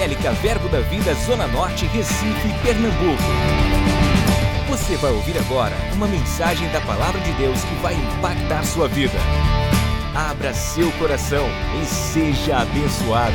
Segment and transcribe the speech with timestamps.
[0.00, 3.22] Evangélica Verbo da Vida Zona Norte, Recife, Pernambuco.
[4.70, 9.18] Você vai ouvir agora uma mensagem da Palavra de Deus que vai impactar sua vida.
[10.16, 11.44] Abra seu coração
[11.82, 13.34] e seja abençoado.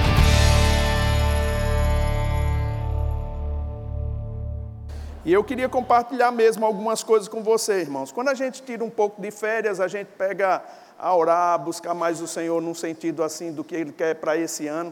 [5.24, 8.12] E eu queria compartilhar mesmo algumas coisas com você, irmãos.
[8.12, 10.64] Quando a gente tira um pouco de férias, a gente pega
[10.98, 14.66] a orar, buscar mais o Senhor num sentido assim do que Ele quer para esse
[14.66, 14.92] ano.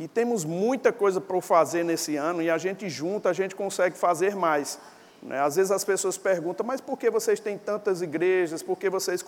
[0.00, 3.98] E temos muita coisa para fazer nesse ano e a gente junta, a gente consegue
[3.98, 4.78] fazer mais.
[5.22, 5.38] Né?
[5.38, 8.62] Às vezes as pessoas perguntam, mas por que vocês têm tantas igrejas?
[8.62, 9.22] Por que vocês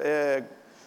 [0.00, 0.42] é,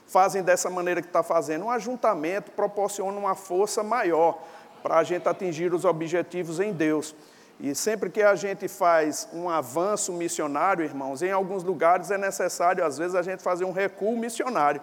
[0.06, 1.66] fazem dessa maneira que está fazendo?
[1.66, 4.40] Um ajuntamento proporciona uma força maior
[4.84, 7.16] para a gente atingir os objetivos em Deus.
[7.60, 12.86] E sempre que a gente faz um avanço missionário, irmãos, em alguns lugares é necessário,
[12.86, 14.80] às vezes, a gente fazer um recuo missionário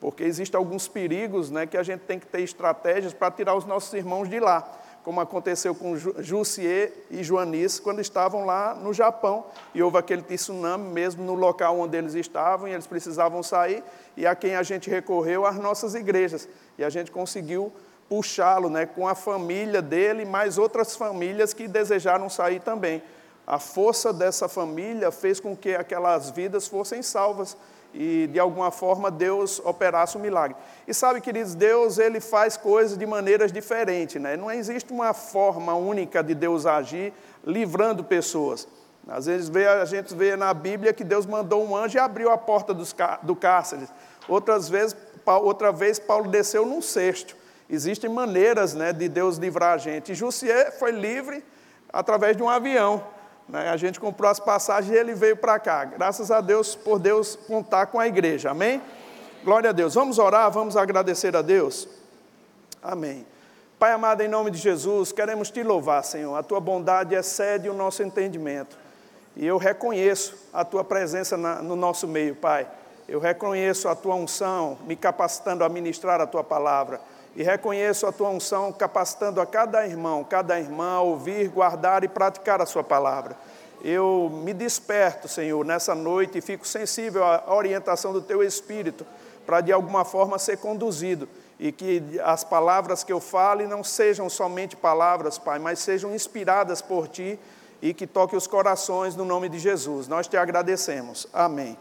[0.00, 3.64] porque existem alguns perigos né, que a gente tem que ter estratégias para tirar os
[3.64, 4.66] nossos irmãos de lá,
[5.02, 10.90] como aconteceu com Jussier e Joanice quando estavam lá no Japão, e houve aquele tsunami
[10.90, 13.82] mesmo no local onde eles estavam, e eles precisavam sair,
[14.16, 17.72] e a quem a gente recorreu, as nossas igrejas, e a gente conseguiu
[18.08, 23.02] puxá-lo né, com a família dele, mais outras famílias que desejaram sair também.
[23.46, 27.56] A força dessa família fez com que aquelas vidas fossem salvas,
[27.94, 30.56] e de alguma forma Deus operasse um milagre.
[30.86, 34.36] E sabe, queridos, Deus ele faz coisas de maneiras diferentes, né?
[34.36, 37.12] Não existe uma forma única de Deus agir
[37.44, 38.68] livrando pessoas.
[39.08, 42.30] Às vezes vê, a gente vê na Bíblia que Deus mandou um anjo e abriu
[42.30, 43.88] a porta dos, do cárcere.
[44.28, 47.34] Outras vezes, outra vez Paulo desceu num cesto.
[47.70, 50.12] Existem maneiras né, de Deus livrar a gente.
[50.12, 51.42] E Jussier foi livre
[51.90, 53.02] através de um avião.
[53.48, 53.68] Né?
[53.70, 55.84] A gente comprou as passagens e ele veio para cá.
[55.84, 58.50] Graças a Deus por Deus contar com a igreja.
[58.50, 58.82] Amém?
[59.44, 59.94] Glória a Deus.
[59.94, 61.88] Vamos orar, vamos agradecer a Deus.
[62.82, 63.26] Amém.
[63.78, 66.36] Pai amado, em nome de Jesus, queremos te louvar, Senhor.
[66.36, 68.76] A tua bondade excede o nosso entendimento.
[69.36, 72.66] E eu reconheço a tua presença na, no nosso meio, Pai.
[73.08, 77.00] Eu reconheço a tua unção, me capacitando a ministrar a tua palavra
[77.36, 82.08] e reconheço a tua unção capacitando a cada irmão, cada irmã a ouvir, guardar e
[82.08, 83.36] praticar a sua palavra.
[83.82, 89.06] Eu me desperto, Senhor, nessa noite e fico sensível à orientação do teu espírito
[89.46, 91.28] para de alguma forma ser conduzido
[91.58, 96.82] e que as palavras que eu fale não sejam somente palavras, Pai, mas sejam inspiradas
[96.82, 97.38] por ti
[97.80, 100.08] e que toque os corações no nome de Jesus.
[100.08, 101.26] Nós te agradecemos.
[101.32, 101.76] Amém.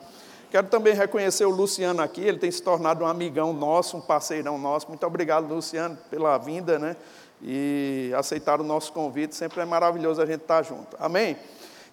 [0.50, 4.58] Quero também reconhecer o Luciano aqui, ele tem se tornado um amigão nosso, um parceirão
[4.58, 4.88] nosso.
[4.88, 6.96] Muito obrigado, Luciano, pela vinda, né?
[7.42, 9.36] E aceitar o nosso convite.
[9.36, 10.96] Sempre é maravilhoso a gente estar junto.
[11.00, 11.38] Amém?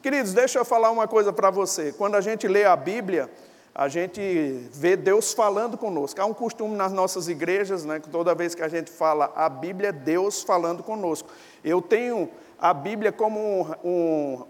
[0.00, 1.92] Queridos, deixa eu falar uma coisa para você.
[1.92, 3.28] Quando a gente lê a Bíblia,
[3.74, 4.20] a gente
[4.72, 6.20] vê Deus falando conosco.
[6.20, 9.48] Há um costume nas nossas igrejas, né, que toda vez que a gente fala a
[9.48, 11.28] Bíblia, é Deus falando conosco.
[11.64, 14.44] Eu tenho a Bíblia como um, um,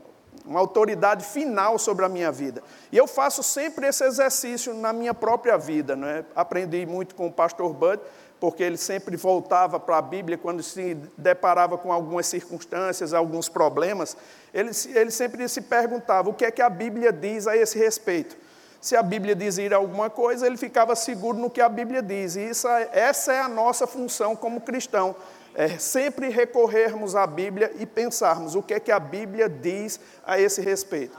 [0.44, 2.62] uma autoridade final sobre a minha vida.
[2.92, 5.96] E eu faço sempre esse exercício na minha própria vida.
[5.96, 6.24] Né?
[6.36, 8.00] Aprendi muito com o pastor Bud,
[8.38, 14.16] porque ele sempre voltava para a Bíblia quando se deparava com algumas circunstâncias, alguns problemas.
[14.52, 18.36] Ele, ele sempre se perguntava o que é que a Bíblia diz a esse respeito.
[18.80, 22.36] Se a Bíblia dizia alguma coisa, ele ficava seguro no que a Bíblia diz.
[22.36, 25.16] E isso, é, essa é a nossa função como cristão
[25.54, 30.38] é sempre recorrermos à Bíblia e pensarmos o que é que a Bíblia diz a
[30.38, 31.16] esse respeito.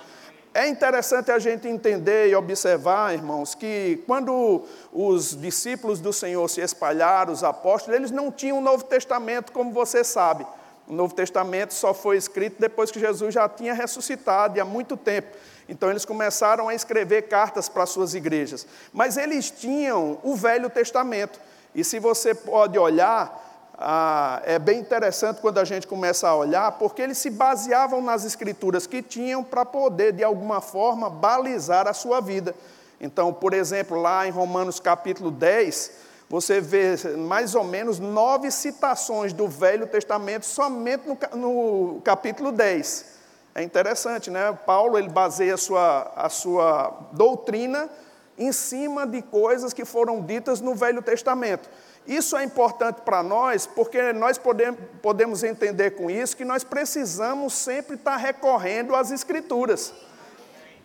[0.54, 4.64] É interessante a gente entender e observar, irmãos, que quando
[4.94, 9.74] os discípulos do Senhor se espalharam, os apóstolos, eles não tinham o Novo Testamento, como
[9.74, 10.46] você sabe.
[10.88, 14.96] O Novo Testamento só foi escrito depois que Jesus já tinha ressuscitado e há muito
[14.96, 15.28] tempo.
[15.68, 18.66] Então eles começaram a escrever cartas para suas igrejas.
[18.94, 21.38] Mas eles tinham o Velho Testamento.
[21.74, 23.45] E se você pode olhar,
[23.78, 28.24] ah, é bem interessante quando a gente começa a olhar, porque eles se baseavam nas
[28.24, 32.56] escrituras que tinham para poder, de alguma forma, balizar a sua vida.
[33.02, 35.92] Então, por exemplo, lá em Romanos capítulo 10,
[36.30, 43.14] você vê mais ou menos nove citações do Velho Testamento somente no, no capítulo 10.
[43.54, 44.58] É interessante, né?
[44.66, 47.90] Paulo ele baseia a sua, a sua doutrina
[48.38, 51.70] em cima de coisas que foram ditas no Velho Testamento.
[52.08, 57.96] Isso é importante para nós, porque nós podemos, entender com isso que nós precisamos sempre
[57.96, 59.92] estar recorrendo às Escrituras.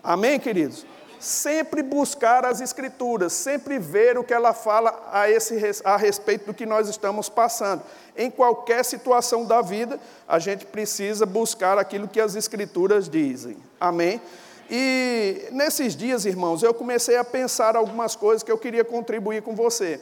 [0.02, 0.87] Amém, queridos?
[1.19, 6.55] Sempre buscar as Escrituras, sempre ver o que ela fala a, esse, a respeito do
[6.55, 7.82] que nós estamos passando.
[8.16, 13.58] Em qualquer situação da vida, a gente precisa buscar aquilo que as Escrituras dizem.
[13.78, 14.23] Amém?
[14.70, 19.55] E nesses dias, irmãos, eu comecei a pensar algumas coisas que eu queria contribuir com
[19.55, 20.00] você.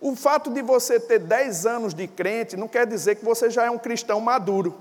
[0.00, 3.66] O fato de você ter 10 anos de crente não quer dizer que você já
[3.66, 4.74] é um cristão maduro.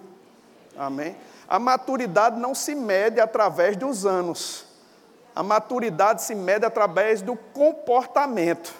[0.78, 1.16] Amém?
[1.48, 4.66] A maturidade não se mede através dos anos.
[5.36, 8.74] A maturidade se mede através do comportamento.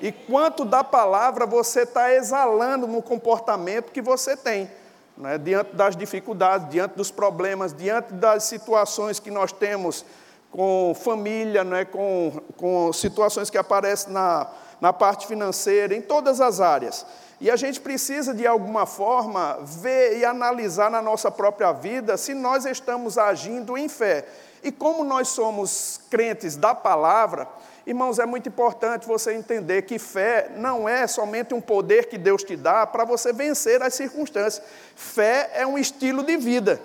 [0.00, 4.70] E quanto da palavra você está exalando no comportamento que você tem,
[5.16, 5.38] né?
[5.38, 10.04] diante das dificuldades, diante dos problemas, diante das situações que nós temos
[10.52, 11.84] com família, né?
[11.84, 14.46] com, com situações que aparecem na,
[14.84, 17.06] na parte financeira, em todas as áreas.
[17.40, 22.34] E a gente precisa, de alguma forma, ver e analisar na nossa própria vida se
[22.34, 24.26] nós estamos agindo em fé.
[24.62, 27.48] E como nós somos crentes da palavra,
[27.86, 32.44] irmãos, é muito importante você entender que fé não é somente um poder que Deus
[32.44, 34.62] te dá para você vencer as circunstâncias.
[34.94, 36.78] Fé é um estilo de vida.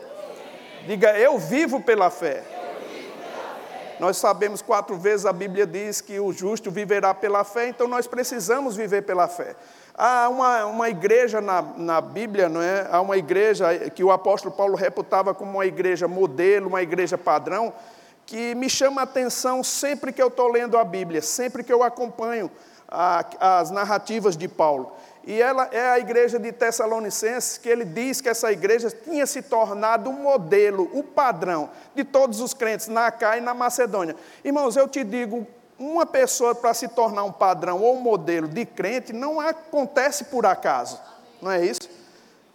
[0.87, 2.58] Diga, eu vivo pela fé.
[3.99, 8.07] Nós sabemos quatro vezes a Bíblia diz que o justo viverá pela fé, então nós
[8.07, 9.55] precisamos viver pela fé.
[9.93, 12.87] Há uma, uma igreja na, na Bíblia, não é?
[12.89, 17.73] Há uma igreja que o apóstolo Paulo reputava como uma igreja modelo, uma igreja padrão,
[18.25, 21.83] que me chama a atenção sempre que eu estou lendo a Bíblia, sempre que eu
[21.83, 22.49] acompanho
[22.87, 24.93] a, as narrativas de Paulo.
[25.25, 29.41] E ela é a igreja de Tessalonicenses, que ele diz que essa igreja tinha se
[29.41, 34.15] tornado um modelo, o um padrão de todos os crentes na Acá e na Macedônia.
[34.43, 35.45] Irmãos, eu te digo,
[35.77, 40.45] uma pessoa para se tornar um padrão ou um modelo de crente não acontece por
[40.45, 40.99] acaso,
[41.41, 41.89] não é isso?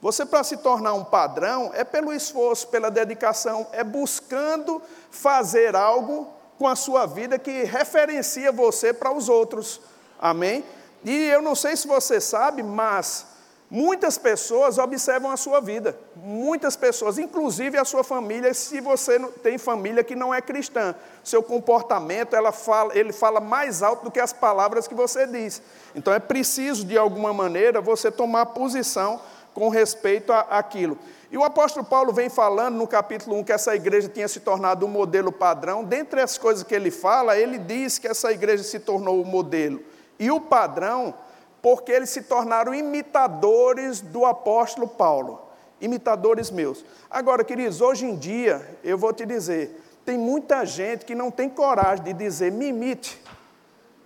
[0.02, 6.28] Você, para se tornar um padrão, é pelo esforço, pela dedicação, é buscando fazer algo
[6.58, 9.80] com a sua vida que referencia você para os outros.
[10.20, 10.62] Amém?
[11.04, 13.26] E eu não sei se você sabe, mas
[13.70, 15.98] muitas pessoas observam a sua vida.
[16.16, 20.94] Muitas pessoas, inclusive a sua família, se você tem família que não é cristã.
[21.22, 25.60] Seu comportamento, fala, ele fala mais alto do que as palavras que você diz.
[25.94, 29.20] Então é preciso, de alguma maneira, você tomar posição
[29.52, 30.98] com respeito àquilo.
[31.30, 34.86] E o apóstolo Paulo vem falando no capítulo 1 que essa igreja tinha se tornado
[34.86, 35.84] um modelo padrão.
[35.84, 39.80] Dentre as coisas que ele fala, ele diz que essa igreja se tornou o modelo
[40.18, 41.14] e o padrão,
[41.62, 45.40] porque eles se tornaram imitadores do apóstolo Paulo,
[45.80, 46.84] imitadores meus.
[47.10, 51.48] Agora, queridos, hoje em dia, eu vou te dizer, tem muita gente que não tem
[51.48, 53.20] coragem de dizer, me imite,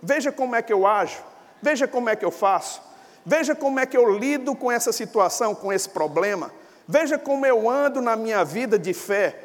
[0.01, 1.21] veja como é que eu ajo,
[1.61, 2.81] veja como é que eu faço,
[3.25, 6.51] veja como é que eu lido com essa situação, com esse problema,
[6.87, 9.35] veja como eu ando na minha vida de fé.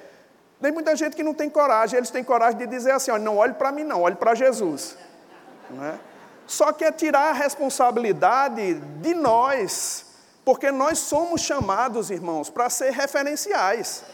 [0.63, 3.55] Tem muita gente que não tem coragem, eles têm coragem de dizer assim: não olhe
[3.55, 4.97] para mim, não, olhe para Jesus.
[5.69, 5.99] Não é?
[6.47, 10.07] Só que é tirar a responsabilidade de nós,
[10.45, 14.05] porque nós somos chamados, irmãos, para ser referenciais.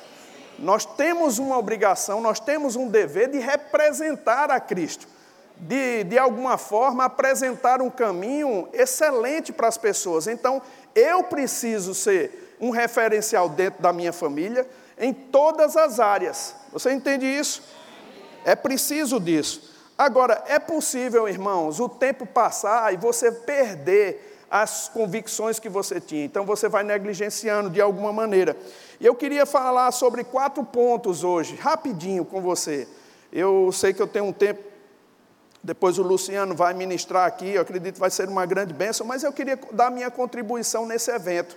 [0.59, 5.09] Nós temos uma obrigação, nós temos um dever de representar a Cristo,
[5.57, 10.27] de, de alguma forma apresentar um caminho excelente para as pessoas.
[10.27, 10.63] Então,
[10.95, 14.69] eu preciso ser um referencial dentro da minha família,
[14.99, 16.55] em todas as áreas.
[16.73, 17.63] Você entende isso?
[18.45, 19.70] É preciso disso.
[20.01, 26.25] Agora, é possível, irmãos, o tempo passar e você perder as convicções que você tinha.
[26.25, 28.57] Então você vai negligenciando de alguma maneira.
[28.99, 32.89] E eu queria falar sobre quatro pontos hoje, rapidinho com você.
[33.31, 34.63] Eu sei que eu tenho um tempo,
[35.63, 39.23] depois o Luciano vai ministrar aqui, eu acredito que vai ser uma grande bênção, mas
[39.23, 41.55] eu queria dar minha contribuição nesse evento.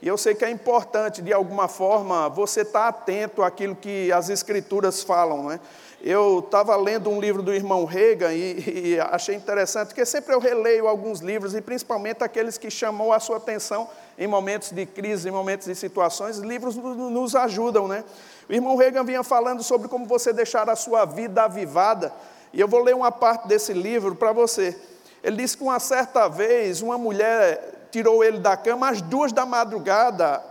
[0.00, 4.30] E eu sei que é importante, de alguma forma, você estar atento àquilo que as
[4.30, 5.60] Escrituras falam, não é?
[6.04, 10.40] Eu estava lendo um livro do irmão Reagan e, e, achei interessante, porque sempre eu
[10.40, 15.28] releio alguns livros, e principalmente aqueles que chamam a sua atenção em momentos de crise,
[15.28, 18.02] em momentos de situações, livros nos ajudam, né?
[18.48, 22.12] O irmão Reagan vinha falando sobre como você deixar a sua vida avivada,
[22.52, 24.76] e eu vou ler uma parte desse livro para você.
[25.22, 29.46] Ele disse que uma certa vez uma mulher tirou ele da cama às duas da
[29.46, 30.42] madrugada,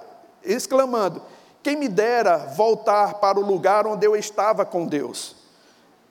[0.45, 1.21] exclamando:
[1.61, 5.40] Quem me dera voltar para o lugar onde eu estava com Deus.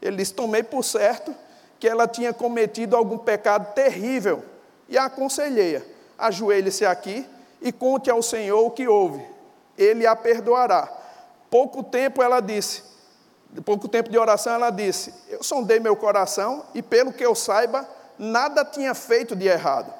[0.01, 1.35] Ele disse: Tomei por certo
[1.79, 4.45] que ela tinha cometido algum pecado terrível
[4.89, 5.83] e a aconselhei:
[6.19, 7.27] ajoelhe-se aqui
[7.63, 9.25] e conte ao Senhor o que houve.
[9.79, 10.89] Ele a perdoará.
[11.49, 12.83] Pouco tempo ela disse,
[13.65, 17.89] pouco tempo de oração ela disse: Eu sondei meu coração e, pelo que eu saiba,
[18.19, 19.93] nada tinha feito de errado.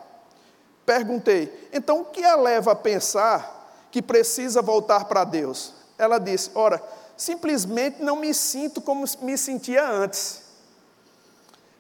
[0.85, 5.73] Perguntei: Então o que a leva a pensar que precisa voltar para Deus?
[5.97, 6.83] Ela disse: Ora,
[7.21, 10.43] simplesmente não me sinto como me sentia antes.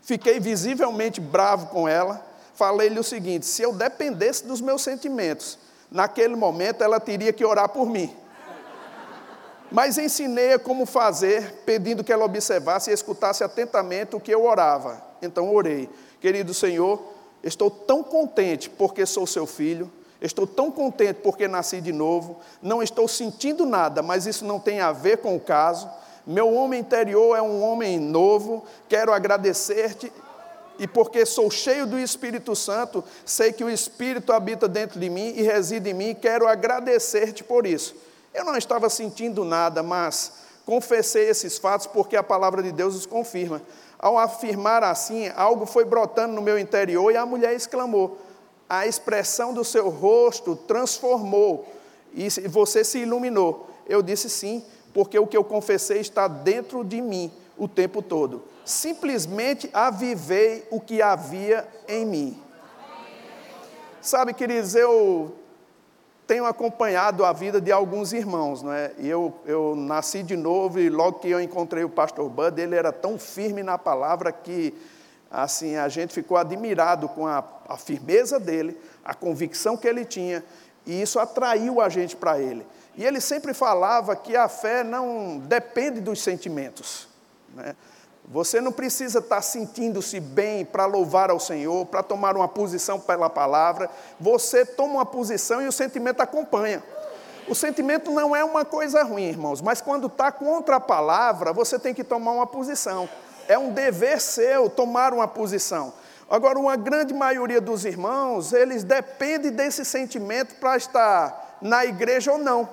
[0.02, 2.24] Fiquei visivelmente bravo com ela.
[2.54, 5.58] Falei-lhe o seguinte: se eu dependesse dos meus sentimentos,
[5.90, 8.14] naquele momento ela teria que orar por mim.
[9.72, 15.02] Mas ensinei-a como fazer, pedindo que ela observasse e escutasse atentamente o que eu orava.
[15.22, 15.88] Então orei:
[16.20, 17.00] Querido Senhor,
[17.42, 19.90] Estou tão contente porque sou seu filho.
[20.20, 22.40] Estou tão contente porque nasci de novo.
[22.60, 25.88] Não estou sentindo nada, mas isso não tem a ver com o caso.
[26.26, 28.64] Meu homem interior é um homem novo.
[28.88, 30.12] Quero agradecer-te.
[30.78, 35.34] E porque sou cheio do Espírito Santo, sei que o Espírito habita dentro de mim
[35.36, 36.14] e reside em mim.
[36.14, 37.94] Quero agradecer-te por isso.
[38.32, 40.32] Eu não estava sentindo nada, mas
[40.64, 43.60] confessei esses fatos porque a palavra de Deus os confirma.
[43.98, 48.16] Ao afirmar assim, algo foi brotando no meu interior e a mulher exclamou:
[48.70, 51.66] A expressão do seu rosto transformou
[52.14, 53.68] e você se iluminou.
[53.84, 58.44] Eu disse sim, porque o que eu confessei está dentro de mim o tempo todo.
[58.64, 62.42] Simplesmente avivei o que havia em mim.
[64.00, 65.34] Sabe, queridos, eu
[66.30, 68.92] tenho acompanhado a vida de alguns irmãos, não é?
[68.98, 72.76] E eu, eu nasci de novo e logo que eu encontrei o pastor Bud, ele
[72.76, 74.72] era tão firme na palavra que,
[75.30, 80.44] assim, a gente ficou admirado com a, a firmeza dele, a convicção que ele tinha,
[80.84, 82.66] e isso atraiu a gente para ele.
[82.96, 87.08] E ele sempre falava que a fé não depende dos sentimentos,
[87.54, 87.76] né?
[88.32, 93.28] Você não precisa estar sentindo-se bem para louvar ao Senhor, para tomar uma posição pela
[93.28, 93.90] palavra.
[94.20, 96.80] Você toma uma posição e o sentimento acompanha.
[97.48, 101.76] O sentimento não é uma coisa ruim, irmãos, mas quando está contra a palavra, você
[101.76, 103.08] tem que tomar uma posição.
[103.50, 105.92] É um dever seu tomar uma posição.
[106.30, 112.38] Agora, uma grande maioria dos irmãos, eles dependem desse sentimento para estar na igreja ou
[112.38, 112.68] não.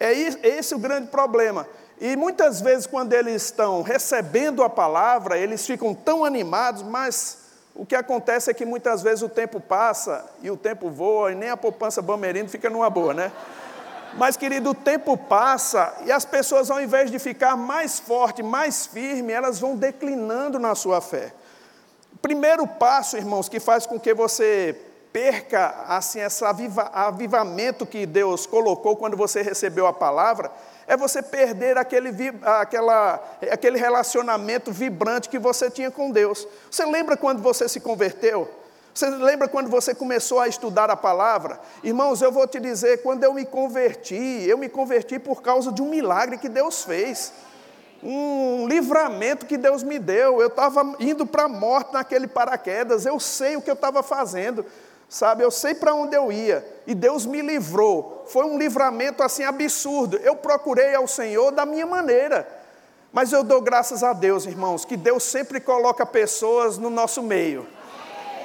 [0.00, 1.64] É esse o grande problema.
[2.00, 7.38] E muitas vezes, quando eles estão recebendo a palavra, eles ficam tão animados, mas
[7.72, 11.36] o que acontece é que muitas vezes o tempo passa e o tempo voa e
[11.36, 13.30] nem a poupança Bamerino fica numa boa, né?
[14.14, 18.86] Mas, querido, o tempo passa e as pessoas, ao invés de ficar mais forte, mais
[18.86, 21.32] firme, elas vão declinando na sua fé.
[22.14, 24.76] O primeiro passo, irmãos, que faz com que você
[25.12, 30.50] perca assim esse aviva, avivamento que Deus colocou quando você recebeu a palavra,
[30.86, 32.10] é você perder aquele,
[32.42, 36.46] aquela, aquele relacionamento vibrante que você tinha com Deus.
[36.70, 38.48] Você lembra quando você se converteu?
[38.98, 41.60] Você lembra quando você começou a estudar a palavra?
[41.84, 45.80] Irmãos, eu vou te dizer, quando eu me converti, eu me converti por causa de
[45.80, 47.32] um milagre que Deus fez.
[48.02, 50.40] Um livramento que Deus me deu.
[50.40, 54.66] Eu estava indo para a morte naquele paraquedas, eu sei o que eu estava fazendo
[55.08, 55.44] sabe?
[55.44, 58.24] Eu sei para onde eu ia e Deus me livrou.
[58.26, 60.16] Foi um livramento assim absurdo.
[60.16, 62.46] Eu procurei ao Senhor da minha maneira.
[63.12, 67.77] Mas eu dou graças a Deus, irmãos, que Deus sempre coloca pessoas no nosso meio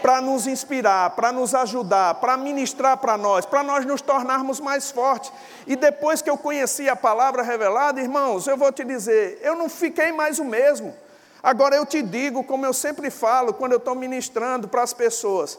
[0.04, 4.92] para nos inspirar, para nos ajudar, para ministrar para nós, para nós nos tornarmos mais
[4.92, 5.32] fortes.
[5.66, 9.70] E depois que eu conheci a palavra revelada, irmãos, eu vou te dizer, eu não
[9.70, 10.94] fiquei mais o mesmo.
[11.42, 15.58] Agora eu te digo, como eu sempre falo quando eu estou ministrando para as pessoas,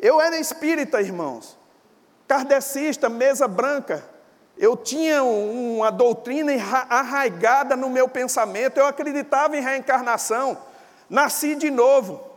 [0.00, 1.56] eu era espírita, irmãos,
[2.26, 4.04] kardecista, mesa branca.
[4.56, 6.50] Eu tinha uma doutrina
[6.90, 10.58] arraigada no meu pensamento, eu acreditava em reencarnação,
[11.08, 12.27] nasci de novo.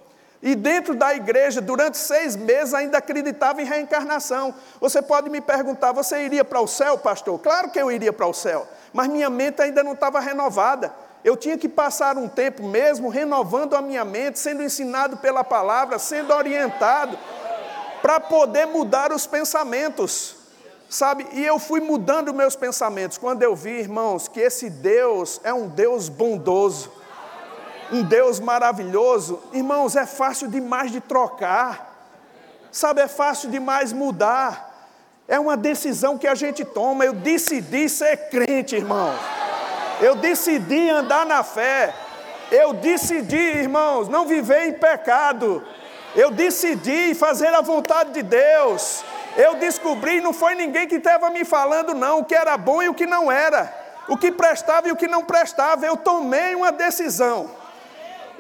[0.41, 4.55] E dentro da igreja, durante seis meses, ainda acreditava em reencarnação.
[4.79, 7.39] Você pode me perguntar: você iria para o céu, pastor?
[7.39, 10.91] Claro que eu iria para o céu, mas minha mente ainda não estava renovada.
[11.24, 16.00] Eu tinha que passar um tempo mesmo renovando a minha mente, sendo ensinado pela palavra,
[16.00, 17.15] sendo orientado
[18.01, 20.36] para poder mudar os pensamentos,
[20.89, 21.27] sabe?
[21.33, 25.67] E eu fui mudando meus pensamentos quando eu vi, irmãos, que esse Deus é um
[25.67, 26.91] Deus bondoso,
[27.91, 29.39] um Deus maravilhoso.
[29.51, 32.10] Irmãos, é fácil demais de trocar,
[32.71, 33.01] sabe?
[33.01, 34.69] É fácil demais mudar.
[35.27, 37.05] É uma decisão que a gente toma.
[37.05, 39.13] Eu decidi ser crente, irmão.
[40.00, 41.93] Eu decidi andar na fé.
[42.51, 45.63] Eu decidi, irmãos, não viver em pecado.
[46.15, 49.03] Eu decidi fazer a vontade de Deus.
[49.38, 52.89] Eu descobri, não foi ninguém que estava me falando, não, o que era bom e
[52.89, 53.74] o que não era,
[54.10, 55.86] o que prestava e o que não prestava.
[55.86, 57.61] Eu tomei uma decisão.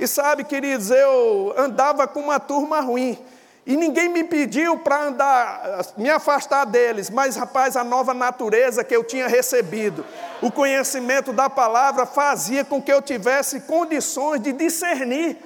[0.01, 3.23] E sabe, queridos, eu andava com uma turma ruim.
[3.67, 8.95] E ninguém me pediu para andar, me afastar deles, mas rapaz, a nova natureza que
[8.95, 10.03] eu tinha recebido,
[10.41, 15.37] o conhecimento da palavra fazia com que eu tivesse condições de discernir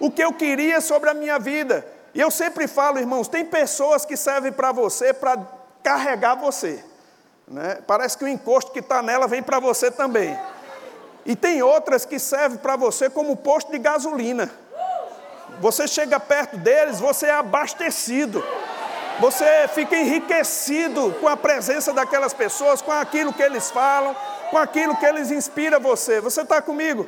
[0.00, 1.86] o que eu queria sobre a minha vida.
[2.14, 5.38] E eu sempre falo, irmãos, tem pessoas que servem para você para
[5.82, 6.82] carregar você.
[7.46, 7.78] Né?
[7.86, 10.34] Parece que o encosto que está nela vem para você também.
[11.30, 14.50] E tem outras que servem para você como posto de gasolina.
[15.60, 18.44] Você chega perto deles, você é abastecido.
[19.20, 24.16] Você fica enriquecido com a presença daquelas pessoas, com aquilo que eles falam,
[24.50, 26.20] com aquilo que eles inspiram você.
[26.20, 27.06] Você está comigo?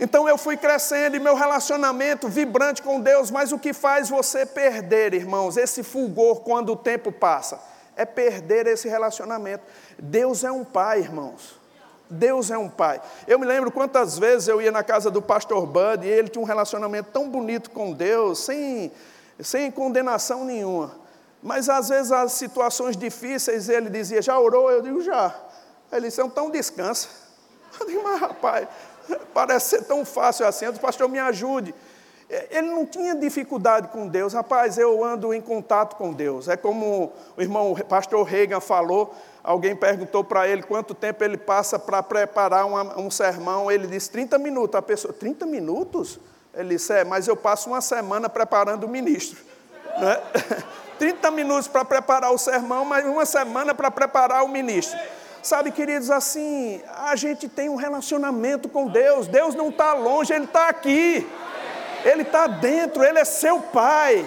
[0.00, 4.44] Então eu fui crescendo e meu relacionamento vibrante com Deus, mas o que faz você
[4.44, 7.60] perder, irmãos, esse fulgor quando o tempo passa?
[7.94, 9.62] É perder esse relacionamento.
[9.96, 11.59] Deus é um pai, irmãos.
[12.10, 13.00] Deus é um pai.
[13.26, 16.42] Eu me lembro quantas vezes eu ia na casa do pastor Bud e ele tinha
[16.42, 18.90] um relacionamento tão bonito com Deus, sem,
[19.38, 20.98] sem condenação nenhuma.
[21.42, 24.70] Mas às vezes as situações difíceis ele dizia: Já orou?
[24.70, 25.34] Eu digo: Já.
[25.90, 27.08] Ele disse: Então descansa.
[27.80, 28.68] Eu digo: Mas rapaz,
[29.32, 30.66] Parece ser tão fácil assim.
[30.66, 31.74] O pastor me ajude.
[32.48, 34.34] Ele não tinha dificuldade com Deus.
[34.34, 36.46] Rapaz, eu ando em contato com Deus.
[36.46, 39.12] É como o irmão o pastor Reagan falou.
[39.42, 43.68] Alguém perguntou para ele quanto tempo ele passa para preparar uma, um sermão.
[43.68, 44.76] Ele disse 30 minutos.
[44.76, 46.20] A pessoa, 30 minutos?
[46.54, 49.40] Ele disse, é, mas eu passo uma semana preparando o ministro.
[49.98, 50.20] Né?
[51.00, 54.96] 30 minutos para preparar o sermão, mas uma semana para preparar o ministro.
[55.42, 59.26] Sabe, queridos, assim, a gente tem um relacionamento com Deus.
[59.26, 61.26] Deus não está longe, Ele está aqui.
[62.04, 64.24] Ele está dentro, Ele é seu Pai.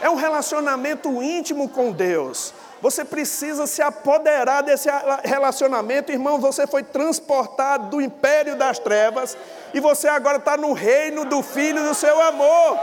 [0.00, 2.52] É um relacionamento íntimo com Deus.
[2.80, 4.88] Você precisa se apoderar desse
[5.22, 6.40] relacionamento, irmão.
[6.40, 9.36] Você foi transportado do império das trevas
[9.72, 12.80] e você agora está no reino do Filho do seu amor.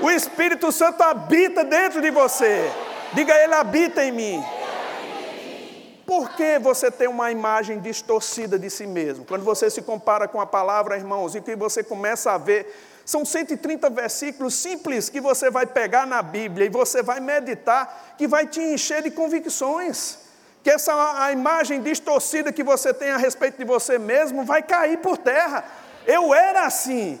[0.00, 2.70] O Espírito Santo habita dentro de você.
[3.12, 4.42] Diga, Ele habita em mim.
[6.06, 9.24] Por que você tem uma imagem distorcida de si mesmo?
[9.24, 12.66] Quando você se compara com a palavra, irmãos, e que você começa a ver,
[13.04, 18.26] são 130 versículos simples que você vai pegar na Bíblia e você vai meditar, que
[18.26, 20.18] vai te encher de convicções.
[20.62, 20.92] Que essa
[21.22, 25.64] a imagem distorcida que você tem a respeito de você mesmo vai cair por terra.
[26.06, 27.20] Eu era assim.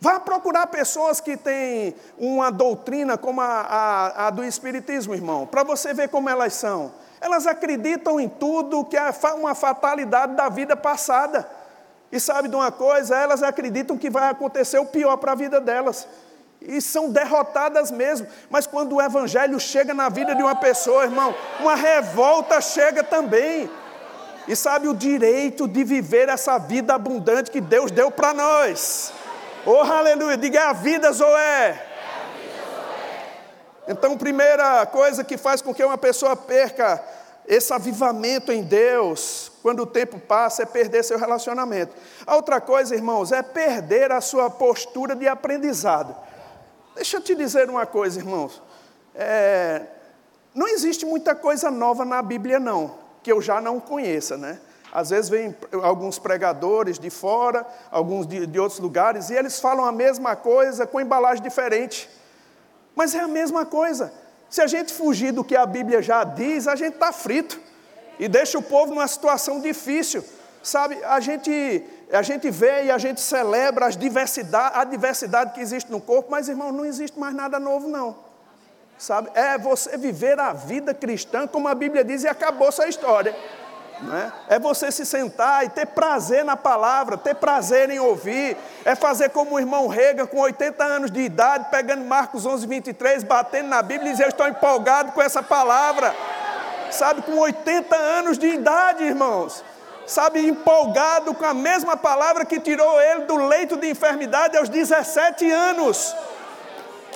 [0.00, 5.62] Vá procurar pessoas que têm uma doutrina como a, a, a do Espiritismo, irmão, para
[5.62, 6.92] você ver como elas são.
[7.22, 11.48] Elas acreditam em tudo que é uma fatalidade da vida passada.
[12.10, 13.16] E sabe de uma coisa?
[13.16, 16.06] Elas acreditam que vai acontecer o pior para a vida delas.
[16.60, 18.26] E são derrotadas mesmo.
[18.50, 23.70] Mas quando o Evangelho chega na vida de uma pessoa, irmão, uma revolta chega também.
[24.48, 29.12] E sabe o direito de viver essa vida abundante que Deus deu para nós.
[29.64, 30.36] Oh, aleluia!
[30.36, 31.91] Diga é a vida, Zoé.
[33.88, 37.02] Então, primeira coisa que faz com que uma pessoa perca
[37.46, 41.92] esse avivamento em Deus, quando o tempo passa, é perder seu relacionamento.
[42.24, 46.14] A outra coisa, irmãos, é perder a sua postura de aprendizado.
[46.94, 48.62] Deixa eu te dizer uma coisa, irmãos.
[49.14, 49.82] É,
[50.54, 54.60] não existe muita coisa nova na Bíblia, não, que eu já não conheça, né?
[54.92, 59.86] Às vezes vem alguns pregadores de fora, alguns de, de outros lugares, e eles falam
[59.86, 62.08] a mesma coisa com embalagem diferente.
[62.94, 64.12] Mas é a mesma coisa.
[64.48, 67.58] Se a gente fugir do que a Bíblia já diz, a gente está frito
[68.18, 70.24] e deixa o povo numa situação difícil.
[70.62, 75.60] Sabe, a gente, a gente vê e a gente celebra as diversidade, a diversidade que
[75.60, 78.16] existe no corpo, mas irmão, não existe mais nada novo, não.
[78.96, 83.34] Sabe, é você viver a vida cristã, como a Bíblia diz, e acabou essa história.
[84.02, 84.32] Né?
[84.48, 88.56] É você se sentar e ter prazer na palavra, ter prazer em ouvir.
[88.84, 93.22] É fazer como o irmão Rega, com 80 anos de idade, pegando Marcos 11, 23,
[93.22, 96.14] batendo na Bíblia e dizer: Eu estou empolgado com essa palavra.
[96.90, 99.64] Sabe, com 80 anos de idade, irmãos.
[100.04, 105.48] Sabe, empolgado com a mesma palavra que tirou ele do leito de enfermidade aos 17
[105.50, 106.14] anos.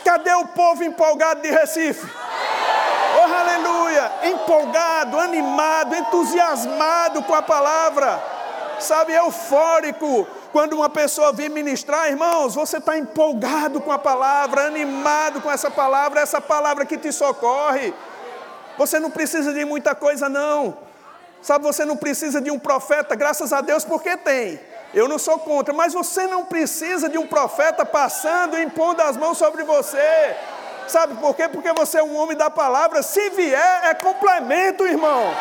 [0.05, 2.07] Cadê o povo empolgado de Recife?
[3.57, 4.13] Aleluia!
[4.25, 8.23] Empolgado, animado, entusiasmado com a palavra,
[8.79, 10.27] sabe, eufórico.
[10.53, 15.71] Quando uma pessoa vem ministrar, irmãos, você está empolgado com a palavra, animado com essa
[15.71, 17.95] palavra, essa palavra que te socorre.
[18.77, 20.77] Você não precisa de muita coisa, não.
[21.41, 24.61] Sabe, você não precisa de um profeta, graças a Deus, porque tem.
[24.93, 29.17] Eu não sou contra, mas você não precisa de um profeta passando e impondo as
[29.17, 30.37] mãos sobre você.
[30.89, 31.49] Sabe por quê?
[31.49, 33.03] Porque você é um homem da palavra.
[33.03, 35.33] Se vier, é complemento, irmão.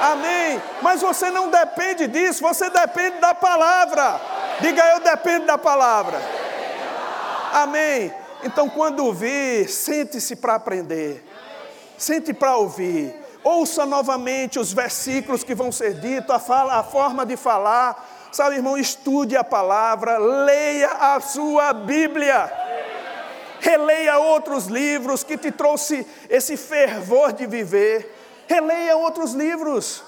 [0.00, 0.60] Amém.
[0.80, 4.20] Mas você não depende disso, você depende da palavra.
[4.60, 6.20] Diga eu dependo da palavra.
[7.52, 8.12] Amém.
[8.42, 11.22] Então, quando vir, sente-se para aprender.
[11.98, 13.14] Sente para ouvir.
[13.44, 18.28] Ouça novamente os versículos que vão ser ditos, a, fala, a forma de falar.
[18.32, 22.69] Sabe, irmão, estude a palavra, leia a sua Bíblia
[23.60, 28.12] releia outros livros que te trouxe esse fervor de viver,
[28.48, 30.02] releia outros livros,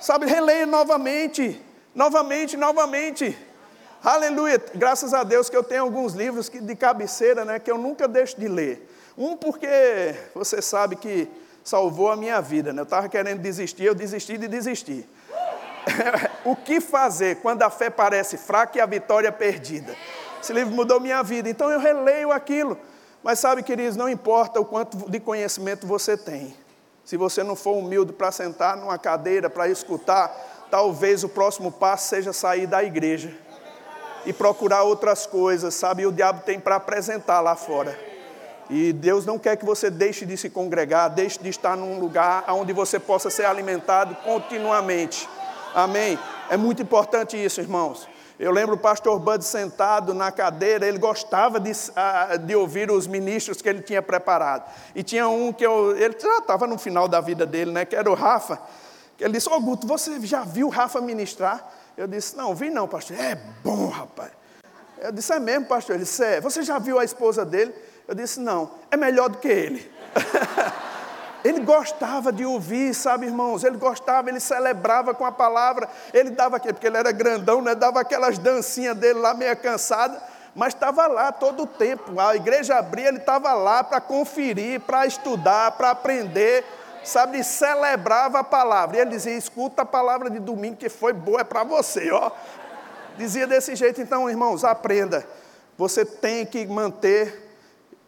[0.00, 1.60] sabe, releia novamente,
[1.94, 3.36] novamente, novamente.
[4.02, 7.78] Aleluia, graças a Deus que eu tenho alguns livros que, de cabeceira, né, que eu
[7.78, 8.88] nunca deixo de ler.
[9.16, 11.28] Um porque você sabe que
[11.62, 12.80] salvou a minha vida, né?
[12.80, 15.08] Eu estava querendo desistir, eu desisti de desistir.
[16.44, 19.94] o que fazer quando a fé parece fraca e a vitória é perdida?
[20.42, 22.76] Esse livro mudou minha vida, então eu releio aquilo.
[23.22, 26.56] Mas sabe, queridos, não importa o quanto de conhecimento você tem.
[27.04, 30.28] Se você não for humilde para sentar numa cadeira, para escutar,
[30.68, 33.32] talvez o próximo passo seja sair da igreja
[34.26, 36.06] e procurar outras coisas, sabe?
[36.06, 37.96] O diabo tem para apresentar lá fora.
[38.68, 42.44] E Deus não quer que você deixe de se congregar, deixe de estar num lugar
[42.48, 45.28] onde você possa ser alimentado continuamente.
[45.74, 46.18] Amém?
[46.50, 48.08] É muito importante isso, irmãos.
[48.42, 51.70] Eu lembro o pastor Bud sentado na cadeira, ele gostava de,
[52.44, 54.68] de ouvir os ministros que ele tinha preparado.
[54.96, 57.94] E tinha um que eu, ele já estava no final da vida dele, né, que
[57.94, 58.58] era o Rafa,
[59.16, 61.72] que ele disse, ô oh, Guto, você já viu o Rafa ministrar?
[61.96, 63.16] Eu disse, não, vi não, pastor.
[63.16, 64.32] É bom, rapaz.
[64.98, 65.94] Eu disse, é mesmo, pastor?
[65.94, 66.40] Ele disse, é.
[66.40, 67.72] Você já viu a esposa dele?
[68.08, 69.88] Eu disse, não, é melhor do que ele.
[71.44, 73.64] Ele gostava de ouvir, sabe, irmãos?
[73.64, 75.88] Ele gostava, ele celebrava com a palavra.
[76.14, 77.74] Ele dava aquele, porque ele era grandão, né?
[77.74, 80.22] Dava aquelas dancinhas dele lá meia cansada,
[80.54, 82.18] mas estava lá todo o tempo.
[82.20, 86.64] A igreja abria, ele estava lá para conferir, para estudar, para aprender,
[87.02, 87.42] sabe?
[87.42, 88.98] celebrava a palavra.
[88.98, 92.30] E ele dizia: "Escuta a palavra de domingo que foi boa é para você", ó.
[93.16, 95.26] Dizia desse jeito, então, irmãos, aprenda.
[95.76, 97.41] Você tem que manter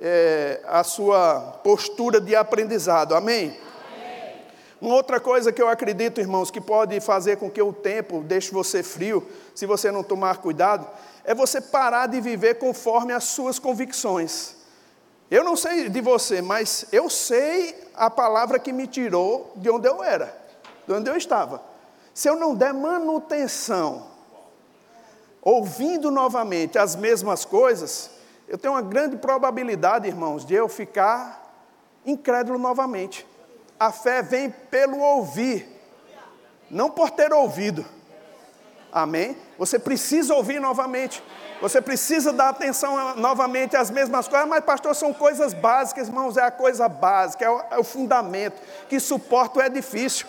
[0.07, 3.15] é, a sua postura de aprendizado.
[3.15, 3.59] Amém?
[3.97, 4.35] Amém?
[4.79, 8.53] Uma outra coisa que eu acredito, irmãos, que pode fazer com que o tempo deixe
[8.53, 10.87] você frio, se você não tomar cuidado,
[11.25, 14.57] é você parar de viver conforme as suas convicções.
[15.31, 19.89] Eu não sei de você, mas eu sei a palavra que me tirou de onde
[19.89, 20.37] eu era,
[20.87, 21.63] de onde eu estava.
[22.13, 24.07] Se eu não der manutenção,
[25.41, 28.11] ouvindo novamente as mesmas coisas,
[28.47, 31.43] eu tenho uma grande probabilidade, irmãos, de eu ficar
[32.05, 33.27] incrédulo novamente.
[33.79, 35.69] A fé vem pelo ouvir,
[36.71, 37.85] não por ter ouvido.
[38.93, 39.37] Amém?
[39.59, 41.23] Você precisa ouvir novamente.
[41.61, 46.43] Você precisa dar atenção novamente às mesmas coisas, mas, pastor, são coisas básicas, irmãos, é
[46.43, 50.27] a coisa básica, é o, é fundamento, que suporta o edifício.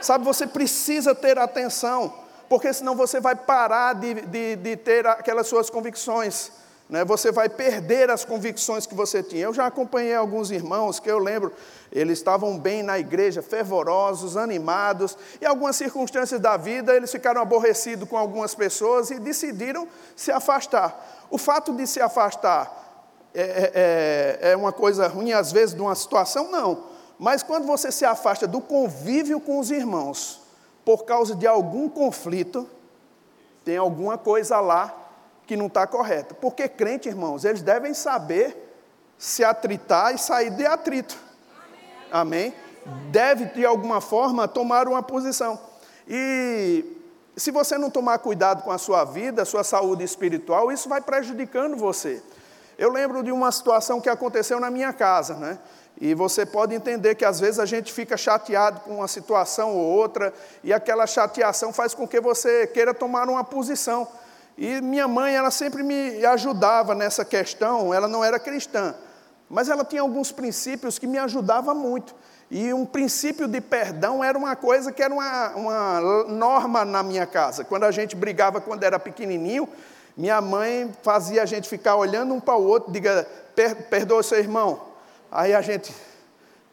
[0.00, 2.12] Sabe, você precisa ter atenção,
[2.48, 6.61] porque senão você vai parar de, de, de ter aquelas suas convicções
[6.92, 9.44] né, você vai perder as convicções que você tinha.
[9.44, 11.50] Eu já acompanhei alguns irmãos que eu lembro,
[11.90, 18.06] eles estavam bem na igreja, fervorosos, animados, e algumas circunstâncias da vida eles ficaram aborrecidos
[18.06, 21.24] com algumas pessoas e decidiram se afastar.
[21.30, 22.70] O fato de se afastar
[23.32, 23.72] é, é,
[24.42, 26.50] é, é uma coisa ruim, às vezes, de uma situação?
[26.50, 26.88] Não.
[27.18, 30.42] Mas quando você se afasta do convívio com os irmãos,
[30.84, 32.68] por causa de algum conflito,
[33.64, 35.01] tem alguma coisa lá
[35.46, 36.34] que não está correta.
[36.34, 38.74] Porque crente, irmãos, eles devem saber
[39.18, 41.16] se atritar e sair de atrito.
[42.10, 42.54] Amém?
[43.10, 45.58] Deve, de alguma forma, tomar uma posição.
[46.08, 46.84] E
[47.36, 51.00] se você não tomar cuidado com a sua vida, a sua saúde espiritual, isso vai
[51.00, 52.22] prejudicando você.
[52.76, 55.58] Eu lembro de uma situação que aconteceu na minha casa, né?
[56.00, 59.84] E você pode entender que às vezes a gente fica chateado com uma situação ou
[59.84, 64.08] outra, e aquela chateação faz com que você queira tomar uma posição.
[64.56, 68.94] E minha mãe, ela sempre me ajudava nessa questão, ela não era cristã,
[69.48, 72.14] mas ela tinha alguns princípios que me ajudavam muito.
[72.50, 77.26] E um princípio de perdão era uma coisa que era uma, uma norma na minha
[77.26, 77.64] casa.
[77.64, 79.66] Quando a gente brigava quando era pequenininho,
[80.14, 84.38] minha mãe fazia a gente ficar olhando um para o outro, diga, per, perdoa seu
[84.38, 84.82] irmão.
[85.30, 85.94] Aí a gente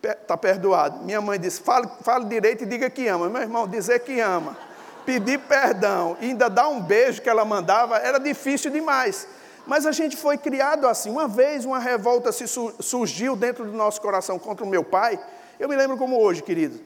[0.04, 1.02] está perdoado.
[1.06, 3.30] Minha mãe disse, fale, fale direito e diga que ama.
[3.30, 4.69] Meu irmão, dizer que ama
[5.10, 9.28] pedir perdão e ainda dar um beijo que ela mandava, era difícil demais.
[9.66, 11.10] Mas a gente foi criado assim.
[11.10, 15.20] Uma vez uma revolta se surgiu dentro do nosso coração contra o meu pai.
[15.60, 16.80] Eu me lembro como hoje, querido.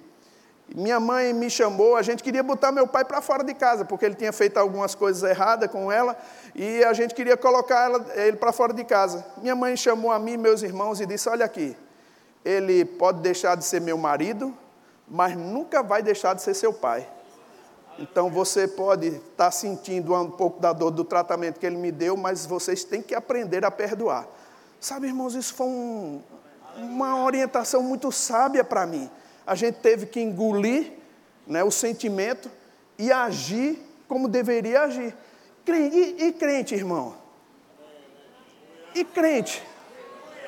[0.74, 4.06] Minha mãe me chamou, a gente queria botar meu pai para fora de casa, porque
[4.06, 6.18] ele tinha feito algumas coisas erradas com ela,
[6.56, 9.26] e a gente queria colocar ela, ele para fora de casa.
[9.38, 11.76] Minha mãe chamou a mim meus irmãos e disse: Olha aqui,
[12.46, 14.58] ele pode deixar de ser meu marido,
[15.06, 17.06] mas nunca vai deixar de ser seu pai.
[18.00, 22.18] Então você pode estar sentindo um pouco da dor do tratamento que ele me deu,
[22.18, 24.28] mas vocês têm que aprender a perdoar.
[24.80, 26.22] Sabe, irmãos, isso foi um,
[26.78, 29.10] uma orientação muito sábia para mim.
[29.46, 30.92] A gente teve que engolir
[31.46, 32.50] né, o sentimento
[32.98, 35.16] e agir como deveria agir.
[35.68, 37.16] E, e crente, irmão?
[38.96, 39.64] E crente?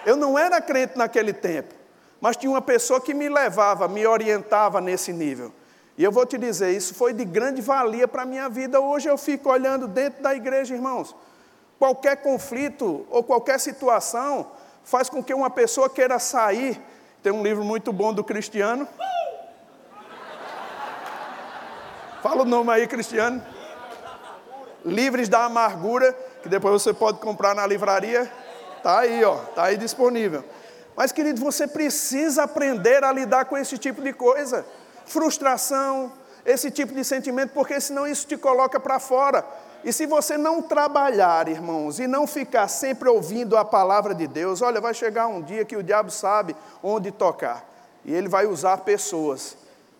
[0.05, 1.73] Eu não era crente naquele tempo,
[2.21, 5.51] mas tinha uma pessoa que me levava, me orientava nesse nível.
[5.97, 8.81] E eu vou te dizer, isso foi de grande valia para a minha vida.
[8.81, 11.15] Hoje eu fico olhando dentro da igreja, irmãos.
[11.79, 14.51] Qualquer conflito ou qualquer situação
[14.83, 16.81] faz com que uma pessoa queira sair.
[17.23, 18.87] Tem um livro muito bom do Cristiano.
[22.21, 23.41] Fala o nome aí, Cristiano.
[24.83, 26.11] Livres da amargura,
[26.43, 28.29] que depois você pode comprar na livraria.
[28.83, 30.43] Tá aí, ó, tá aí disponível.
[30.95, 34.65] Mas, querido, você precisa aprender a lidar com esse tipo de coisa.
[35.05, 36.11] Frustração,
[36.45, 39.45] esse tipo de sentimento, porque senão isso te coloca para fora.
[39.83, 44.61] E se você não trabalhar, irmãos, e não ficar sempre ouvindo a palavra de Deus,
[44.61, 47.63] olha, vai chegar um dia que o diabo sabe onde tocar.
[48.03, 49.55] E ele vai usar pessoas.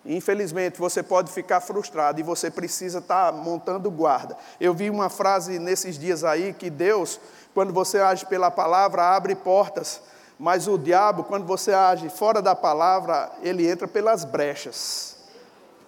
[0.05, 4.37] Infelizmente, você pode ficar frustrado e você precisa estar tá montando guarda.
[4.59, 7.19] Eu vi uma frase nesses dias aí que Deus,
[7.53, 10.01] quando você age pela palavra, abre portas,
[10.37, 15.17] mas o diabo, quando você age fora da palavra, ele entra pelas brechas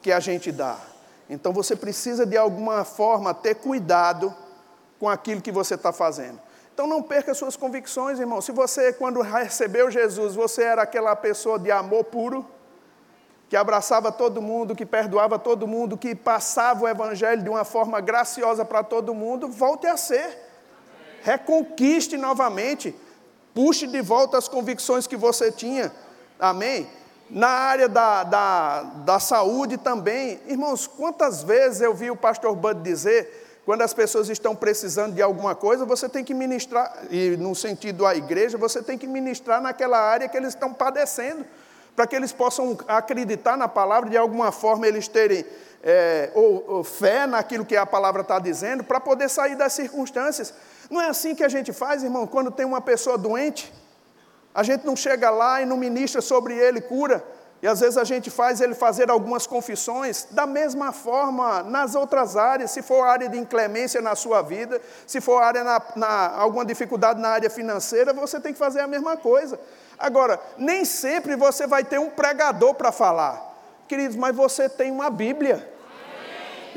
[0.01, 0.77] que a gente dá.
[1.29, 4.33] Então você precisa de alguma forma ter cuidado
[4.99, 6.39] com aquilo que você está fazendo.
[6.73, 8.39] Então não perca suas convicções, irmão.
[8.39, 12.45] Se você, quando recebeu Jesus, você era aquela pessoa de amor puro,
[13.49, 17.99] que abraçava todo mundo, que perdoava todo mundo, que passava o evangelho de uma forma
[17.99, 20.37] graciosa para todo mundo, volte a ser.
[21.21, 22.95] Reconquiste novamente.
[23.57, 25.91] Puxe de volta as convicções que você tinha.
[26.39, 26.87] Amém?
[27.27, 30.39] Na área da, da, da saúde também.
[30.45, 35.23] Irmãos, quantas vezes eu vi o pastor Bud dizer, quando as pessoas estão precisando de
[35.23, 39.59] alguma coisa, você tem que ministrar, e no sentido a igreja, você tem que ministrar
[39.59, 41.43] naquela área que eles estão padecendo,
[41.95, 45.43] para que eles possam acreditar na palavra, de alguma forma eles terem
[45.83, 50.53] é, ou, ou fé naquilo que a palavra está dizendo, para poder sair das circunstâncias.
[50.89, 53.73] Não é assim que a gente faz, irmão, quando tem uma pessoa doente?
[54.53, 57.23] A gente não chega lá e não ministra sobre ele cura.
[57.61, 62.37] E às vezes a gente faz ele fazer algumas confissões, da mesma forma nas outras
[62.37, 66.63] áreas, se for área de inclemência na sua vida, se for área na, na, alguma
[66.63, 69.59] dificuldade na área financeira, você tem que fazer a mesma coisa.
[69.97, 73.55] Agora, nem sempre você vai ter um pregador para falar,
[73.87, 75.76] queridos, mas você tem uma Bíblia.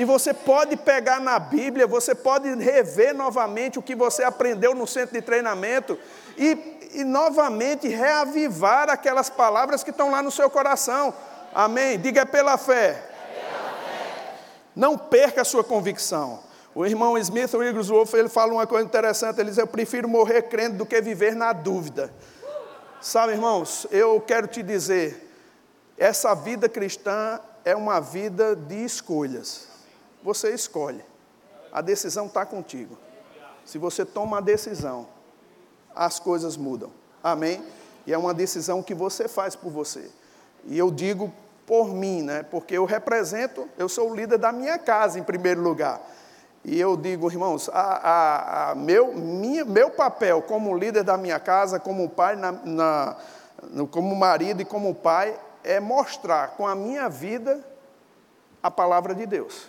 [0.01, 4.87] E você pode pegar na Bíblia, você pode rever novamente o que você aprendeu no
[4.87, 5.99] centro de treinamento
[6.39, 11.15] e e novamente reavivar aquelas palavras que estão lá no seu coração.
[11.55, 11.99] Amém?
[11.99, 12.93] Diga é pela fé.
[12.95, 14.35] pela fé.
[14.75, 16.41] Não perca a sua convicção.
[16.75, 20.79] O irmão Smith Wigglesworth, ele fala uma coisa interessante, ele diz, eu prefiro morrer crendo
[20.79, 22.13] do que viver na dúvida.
[23.01, 25.29] Sabe, irmãos, eu quero te dizer,
[25.99, 29.70] essa vida cristã é uma vida de escolhas.
[30.23, 31.05] Você escolhe.
[31.73, 32.97] A decisão está contigo.
[33.65, 35.07] Se você toma a decisão,
[35.95, 36.91] as coisas mudam.
[37.23, 37.65] Amém?
[38.07, 40.11] E é uma decisão que você faz por você.
[40.65, 41.33] E eu digo
[41.67, 42.43] por mim, né?
[42.43, 46.01] Porque eu represento, eu sou o líder da minha casa em primeiro lugar.
[46.65, 51.39] E eu digo, irmãos, a, a, a meu, minha, meu papel como líder da minha
[51.39, 53.17] casa, como pai, na, na,
[53.91, 57.65] como marido e como pai, é mostrar com a minha vida
[58.63, 59.69] a palavra de Deus.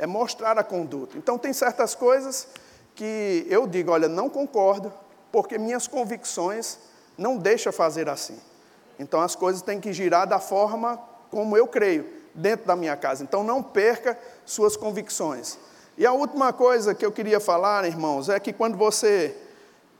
[0.00, 1.16] É mostrar a conduta.
[1.16, 2.48] Então, tem certas coisas
[2.96, 4.92] que eu digo, olha, não concordo,
[5.30, 6.78] porque minhas convicções
[7.16, 8.38] não deixam fazer assim.
[9.00, 13.22] Então as coisas têm que girar da forma como eu creio, dentro da minha casa.
[13.22, 15.58] Então não perca suas convicções.
[15.96, 19.34] E a última coisa que eu queria falar, irmãos, é que quando você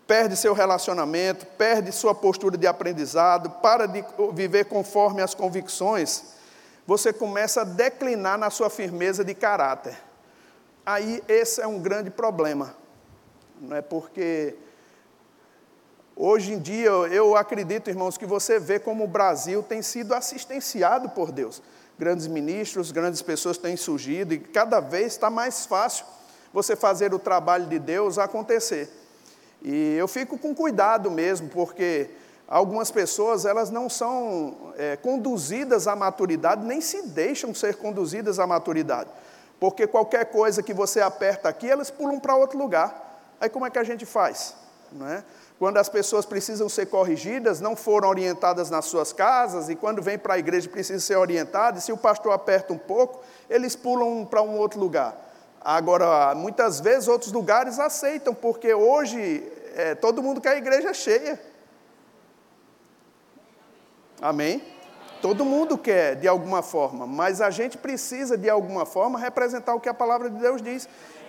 [0.06, 6.24] perde seu relacionamento, perde sua postura de aprendizado, para de viver conforme as convicções,
[6.86, 9.96] você começa a declinar na sua firmeza de caráter.
[10.84, 12.74] Aí esse é um grande problema,
[13.60, 14.56] não é porque
[16.22, 21.08] Hoje em dia, eu acredito, irmãos, que você vê como o Brasil tem sido assistenciado
[21.08, 21.62] por Deus.
[21.98, 26.04] Grandes ministros, grandes pessoas têm surgido e cada vez está mais fácil
[26.52, 28.90] você fazer o trabalho de Deus acontecer.
[29.62, 32.10] E eu fico com cuidado mesmo, porque
[32.50, 38.46] algumas pessoas elas não são é, conduzidas à maturidade, nem se deixam ser conduzidas à
[38.46, 39.08] maturidade.
[39.58, 43.22] Porque qualquer coisa que você aperta aqui, elas pulam para outro lugar.
[43.40, 44.54] Aí como é que a gente faz?
[45.08, 45.22] É?
[45.60, 50.18] quando as pessoas precisam ser corrigidas, não foram orientadas nas suas casas, e quando vem
[50.18, 54.40] para a igreja precisam ser orientadas, se o pastor aperta um pouco, eles pulam para
[54.40, 55.14] um outro lugar.
[55.60, 61.38] Agora, muitas vezes outros lugares aceitam, porque hoje é, todo mundo quer a igreja cheia.
[64.20, 64.62] Amém?
[65.22, 69.80] Todo mundo quer, de alguma forma, mas a gente precisa, de alguma forma, representar o
[69.80, 70.88] que a palavra de Deus diz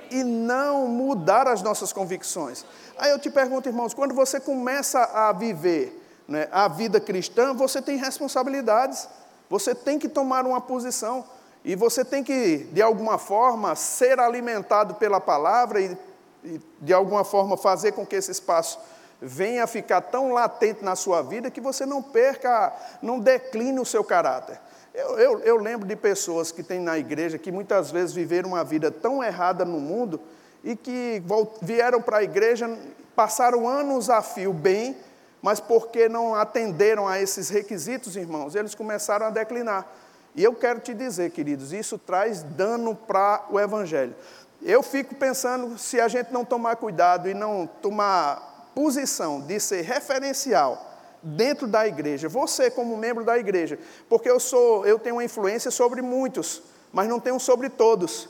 [0.09, 2.65] e não mudar as nossas convicções.
[2.97, 7.81] Aí eu te pergunto, irmãos, quando você começa a viver né, a vida cristã, você
[7.81, 9.07] tem responsabilidades,
[9.49, 11.25] você tem que tomar uma posição,
[11.63, 15.97] e você tem que, de alguma forma, ser alimentado pela palavra e,
[16.43, 18.79] e de alguma forma, fazer com que esse espaço
[19.21, 24.03] venha ficar tão latente na sua vida que você não perca, não decline o seu
[24.03, 24.59] caráter.
[24.93, 28.63] Eu, eu, eu lembro de pessoas que têm na igreja que muitas vezes viveram uma
[28.63, 30.19] vida tão errada no mundo
[30.63, 31.23] e que
[31.61, 32.69] vieram para a igreja,
[33.15, 34.97] passaram anos a fio bem,
[35.41, 39.87] mas porque não atenderam a esses requisitos, irmãos, eles começaram a declinar.
[40.35, 44.15] E eu quero te dizer, queridos, isso traz dano para o Evangelho.
[44.61, 49.81] Eu fico pensando, se a gente não tomar cuidado e não tomar posição de ser
[49.81, 50.91] referencial
[51.23, 53.77] dentro da igreja, você como membro da igreja,
[54.09, 58.27] porque eu sou, eu tenho uma influência sobre muitos, mas não tenho sobre todos.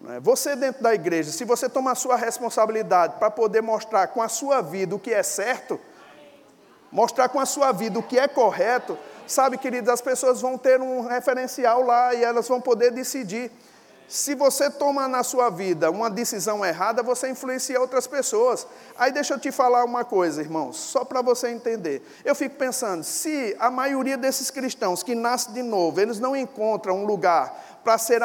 [0.00, 0.18] Né?
[0.20, 4.60] Você dentro da igreja, se você tomar sua responsabilidade para poder mostrar com a sua
[4.60, 5.78] vida o que é certo,
[6.90, 10.80] mostrar com a sua vida o que é correto, sabe, queridos, as pessoas vão ter
[10.80, 13.50] um referencial lá e elas vão poder decidir.
[14.10, 18.66] Se você toma na sua vida uma decisão errada, você influencia outras pessoas.
[18.98, 22.02] Aí deixa eu te falar uma coisa, irmãos, só para você entender.
[22.24, 26.96] Eu fico pensando, se a maioria desses cristãos que nascem de novo, eles não encontram
[26.96, 28.20] um lugar para ser,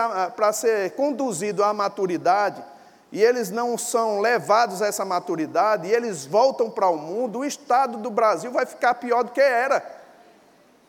[0.54, 2.66] ser conduzido à maturidade,
[3.12, 7.46] e eles não são levados a essa maturidade, e eles voltam para o mundo, o
[7.46, 9.86] estado do Brasil vai ficar pior do que era.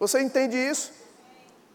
[0.00, 0.90] Você entende isso?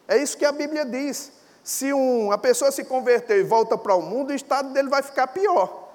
[0.07, 1.39] É isso que a Bíblia diz.
[1.63, 1.91] Se
[2.31, 5.89] a pessoa se converter e volta para o mundo, o estado dele vai ficar pior.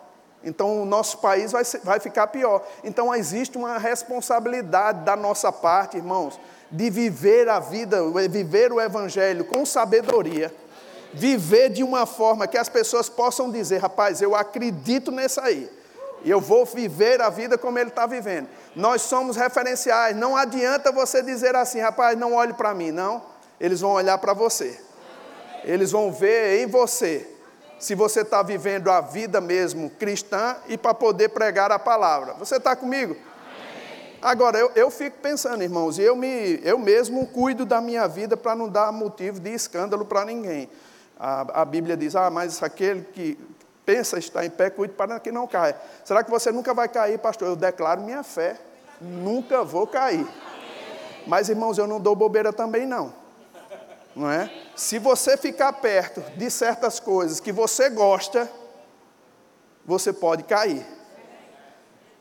[0.45, 2.65] Então, o nosso país vai, vai ficar pior.
[2.85, 6.39] Então, existe uma responsabilidade da nossa parte, irmãos,
[6.71, 7.99] de viver a vida,
[8.29, 10.53] viver o Evangelho com sabedoria
[11.17, 15.71] viver de uma forma que as pessoas possam dizer: rapaz, eu acredito nessa aí.
[16.25, 18.49] E eu vou viver a vida como ele está vivendo.
[18.75, 20.17] Nós somos referenciais.
[20.17, 22.91] Não adianta você dizer assim, rapaz, não olhe para mim.
[22.91, 23.23] Não.
[23.61, 24.81] Eles vão olhar para você.
[25.67, 27.29] Eles vão ver em você
[27.79, 32.33] se você está vivendo a vida mesmo cristã e para poder pregar a palavra.
[32.35, 33.17] Você está comigo?
[34.23, 38.37] Agora, eu, eu fico pensando, irmãos, e eu, me, eu mesmo cuido da minha vida
[38.37, 40.71] para não dar motivo de escândalo para ninguém.
[41.19, 43.39] A, a Bíblia diz: Ah, mas aquele que
[43.85, 45.77] pensa estar em pé, cuide para que não caia.
[46.05, 47.49] Será que você nunca vai cair, pastor?
[47.49, 48.57] Eu declaro minha fé,
[49.01, 50.27] nunca vou cair.
[51.27, 53.26] Mas, irmãos, eu não dou bobeira também, não.
[54.17, 54.51] Não é?
[54.75, 58.51] Se você ficar perto de certas coisas que você gosta,
[59.85, 60.85] você pode cair.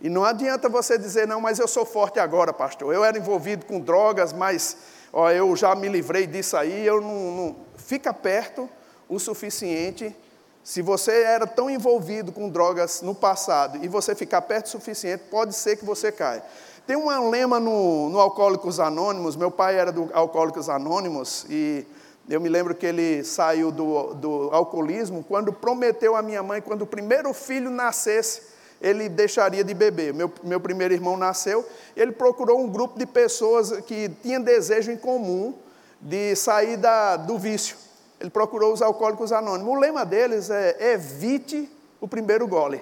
[0.01, 2.93] E não adianta você dizer, não, mas eu sou forte agora, pastor.
[2.93, 4.75] Eu era envolvido com drogas, mas
[5.13, 6.85] ó, eu já me livrei disso aí.
[6.85, 7.55] Eu não, não.
[7.77, 8.69] Fica perto
[9.07, 10.13] o suficiente.
[10.61, 15.23] Se você era tão envolvido com drogas no passado e você ficar perto o suficiente,
[15.31, 16.43] pode ser que você caia.
[16.85, 21.83] Tem um lema no, no Alcoólicos Anônimos, meu pai era do Alcoólicos Anônimos e
[22.29, 26.83] eu me lembro que ele saiu do, do alcoolismo quando prometeu à minha mãe, quando
[26.83, 28.43] o primeiro filho nascesse,
[28.79, 30.13] ele deixaria de beber.
[30.13, 34.97] Meu, meu primeiro irmão nasceu, ele procurou um grupo de pessoas que tinham desejo em
[34.97, 35.55] comum
[35.99, 37.77] de sair da, do vício.
[38.19, 39.73] Ele procurou os alcoólicos anônimos.
[39.73, 41.67] O lema deles é evite
[41.99, 42.79] o primeiro gole.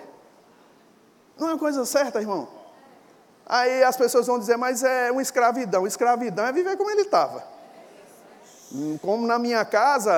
[1.38, 2.63] Não é uma coisa certa, irmão?
[3.46, 5.86] Aí as pessoas vão dizer, mas é uma escravidão.
[5.86, 7.44] Escravidão é viver como ele estava.
[9.02, 10.12] Como na minha casa,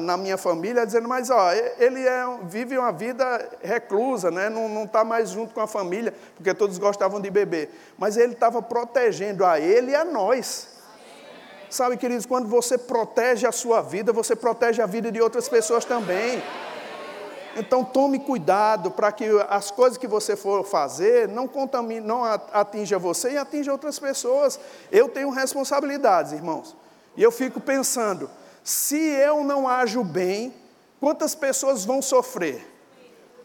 [0.00, 4.50] na minha família, dizendo, mas ó, ele é, vive uma vida reclusa, né?
[4.50, 7.70] não está mais junto com a família, porque todos gostavam de beber.
[7.96, 10.68] Mas ele estava protegendo a ele e a nós.
[11.70, 15.84] Sabe, queridos, quando você protege a sua vida, você protege a vida de outras pessoas
[15.84, 16.42] também.
[17.56, 22.98] Então tome cuidado para que as coisas que você for fazer não contamine, não atinja
[22.98, 24.58] você e atinja outras pessoas.
[24.90, 26.74] Eu tenho responsabilidades, irmãos.
[27.16, 28.30] E eu fico pensando,
[28.64, 30.54] se eu não ajo bem,
[30.98, 32.70] quantas pessoas vão sofrer?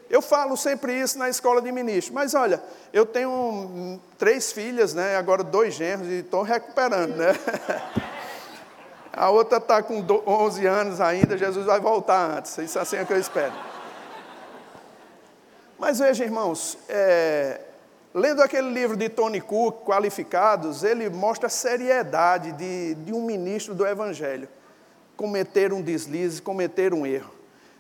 [0.10, 5.18] Eu falo sempre isso na escola de ministro, mas olha, eu tenho três filhas, né,
[5.18, 7.34] agora dois genros, e estou recuperando, né?
[9.12, 12.56] A outra está com 11 anos ainda, Jesus vai voltar antes.
[12.60, 13.52] Isso assim é que eu espero.
[15.80, 17.62] Mas veja, irmãos, é,
[18.14, 23.76] lendo aquele livro de Tony Cook, Qualificados, ele mostra a seriedade de, de um ministro
[23.76, 24.50] do Evangelho
[25.18, 27.32] cometer um deslize, cometer um erro.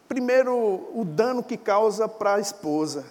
[0.09, 0.53] Primeiro,
[0.93, 3.05] o dano que causa para a esposa.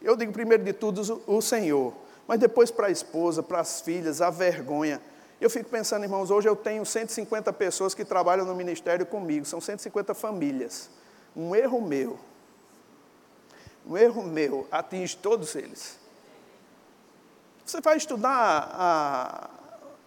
[0.00, 1.92] Eu digo primeiro de tudo o Senhor,
[2.26, 5.00] mas depois para a esposa, para as filhas, a vergonha.
[5.38, 9.60] Eu fico pensando, irmãos, hoje eu tenho 150 pessoas que trabalham no ministério comigo, são
[9.60, 10.88] 150 famílias.
[11.36, 12.18] Um erro meu,
[13.90, 15.98] um erro meu atinge todos eles.
[17.66, 19.50] Você vai estudar a,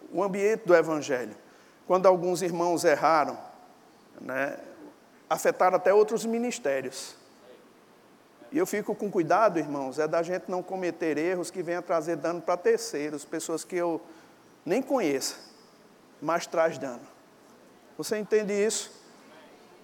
[0.09, 1.35] o ambiente do Evangelho.
[1.85, 3.37] Quando alguns irmãos erraram,
[4.21, 4.57] né,
[5.29, 7.17] afetaram até outros ministérios.
[8.53, 12.15] E eu fico com cuidado, irmãos, é da gente não cometer erros que venham trazer
[12.15, 14.01] dano para terceiros, pessoas que eu
[14.65, 15.35] nem conheça.
[16.21, 17.05] mas traz dano.
[17.97, 18.91] Você entende isso?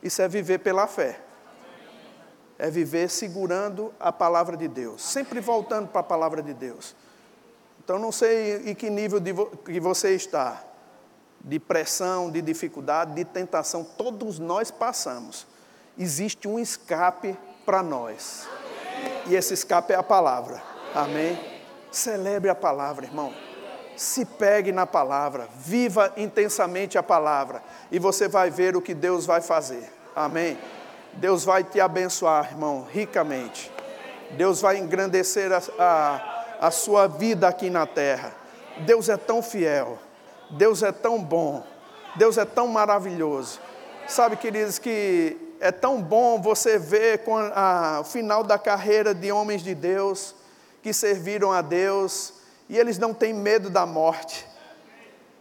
[0.02, 1.20] Isso é viver pela fé.
[2.60, 6.96] É viver segurando a palavra de Deus, sempre voltando para a palavra de Deus.
[7.84, 10.64] Então, não sei em que nível vo que você está,
[11.40, 15.48] de pressão, de dificuldade, de tentação, todos nós passamos.
[15.98, 17.36] Existe um escape
[17.66, 18.48] para nós.
[19.26, 20.62] E esse escape é a palavra.
[20.94, 21.40] Amém?
[21.92, 23.34] Celebre a palavra, irmão
[24.00, 29.26] se pegue na palavra, viva intensamente a palavra e você vai ver o que Deus
[29.26, 29.92] vai fazer.
[30.16, 30.58] Amém?
[31.14, 33.72] Deus vai te abençoar, irmão, ricamente.
[34.32, 38.34] Deus vai engrandecer a, a, a sua vida aqui na terra.
[38.86, 39.98] Deus é tão fiel,
[40.52, 41.64] Deus é tão bom,
[42.16, 43.60] Deus é tão maravilhoso.
[44.08, 47.22] Sabe, queridos, que é tão bom você ver
[47.54, 50.34] a, o final da carreira de homens de Deus
[50.82, 52.34] que serviram a Deus
[52.70, 54.48] e eles não têm medo da morte.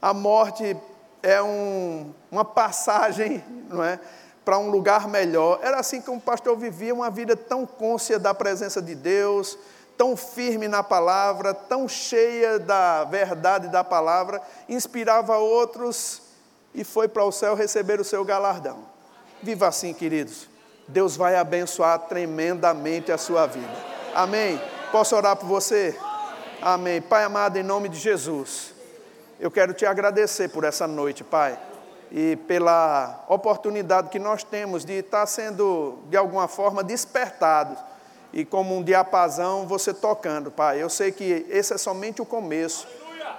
[0.00, 0.76] A morte
[1.22, 4.00] é um, uma passagem, não é?
[4.48, 5.60] Para um lugar melhor.
[5.62, 9.58] Era assim que o pastor vivia uma vida tão côncia da presença de Deus,
[9.94, 16.22] tão firme na palavra, tão cheia da verdade da palavra, inspirava outros
[16.74, 18.78] e foi para o céu receber o seu galardão.
[19.42, 20.48] Viva assim, queridos.
[20.88, 23.68] Deus vai abençoar tremendamente a sua vida.
[24.14, 24.58] Amém.
[24.90, 25.94] Posso orar por você?
[26.62, 27.02] Amém.
[27.02, 28.72] Pai amado, em nome de Jesus,
[29.38, 31.58] eu quero te agradecer por essa noite, Pai,
[32.10, 37.78] e pela oportunidade que nós temos de estar sendo, de alguma forma, despertados
[38.32, 40.82] e como um diapasão você tocando, Pai.
[40.82, 42.86] Eu sei que esse é somente o começo.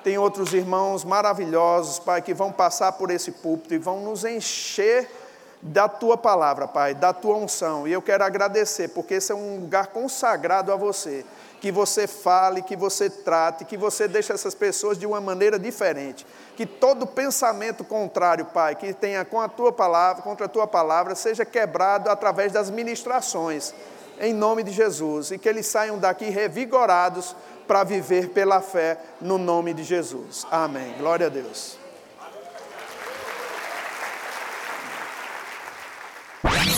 [0.04, 5.10] Tem outros irmãos maravilhosos, Pai, que vão passar por esse púlpito e vão nos encher
[5.62, 7.88] da tua palavra, Pai, da tua unção.
[7.88, 11.26] E eu quero agradecer, porque esse é um lugar consagrado a você
[11.60, 16.26] que você fale, que você trate, que você deixe essas pessoas de uma maneira diferente.
[16.56, 21.16] Que todo pensamento contrário, Pai, que tenha com a tua palavra, contra a tua palavra,
[21.16, 23.74] seja quebrado através das ministrações,
[24.20, 27.36] em nome de Jesus, e que eles saiam daqui revigorados
[27.68, 30.46] para viver pela fé no nome de Jesus.
[30.50, 30.96] Amém.
[30.98, 31.89] Glória a Deus.